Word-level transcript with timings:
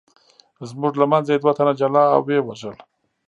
زموږ 0.69 0.93
له 1.01 1.05
منځه 1.11 1.31
یې 1.33 1.39
دوه 1.41 1.53
تنه 1.57 1.73
جلا 1.79 2.03
او 2.13 2.21
ویې 2.27 2.41
وژل. 2.43 2.75